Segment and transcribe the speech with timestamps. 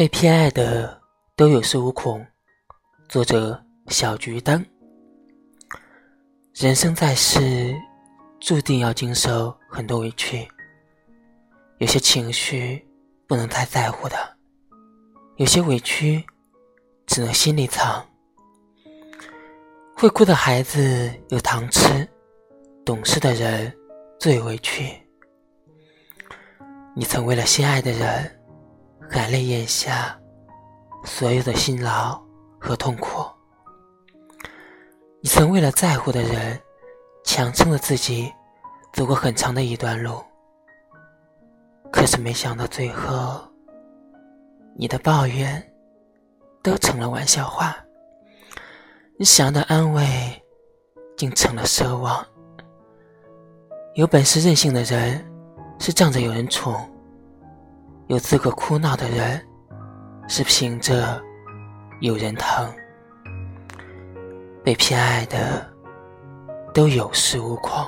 [0.00, 0.98] 被偏爱的
[1.36, 2.26] 都有恃无恐。
[3.06, 4.64] 作者：小桔灯。
[6.54, 7.76] 人生在世，
[8.40, 10.48] 注定要经受很多委屈。
[11.80, 12.82] 有些情绪
[13.28, 14.16] 不能太在乎的，
[15.36, 16.24] 有些委屈
[17.04, 18.02] 只能心里藏。
[19.94, 22.08] 会哭的孩子有糖吃，
[22.86, 23.70] 懂事的人
[24.18, 24.98] 最委屈。
[26.96, 28.39] 你曾为了心爱的人，
[29.10, 30.16] 含泪咽下
[31.04, 32.18] 所有的辛劳
[32.60, 33.24] 和痛苦。
[35.20, 36.58] 你曾为了在乎的人，
[37.24, 38.32] 强撑着自己
[38.92, 40.22] 走过很长的一段路。
[41.90, 43.40] 可是没想到最后，
[44.76, 45.60] 你的抱怨
[46.62, 47.76] 都成了玩笑话，
[49.18, 50.42] 你想要的安慰
[51.16, 52.24] 竟成了奢望。
[53.94, 55.26] 有本事任性的人。
[55.82, 56.74] 是仗着有人宠，
[58.10, 59.40] 有资格哭闹的人，
[60.26, 61.22] 是凭着
[62.00, 62.68] 有人疼。
[64.64, 65.64] 被偏爱的
[66.74, 67.86] 都有恃无恐。